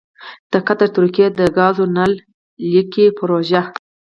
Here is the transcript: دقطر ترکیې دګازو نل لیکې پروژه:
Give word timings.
دقطر 0.53 0.87
ترکیې 0.95 1.27
دګازو 1.39 1.85
نل 1.95 2.11
لیکې 2.71 3.05
پروژه: 3.17 3.61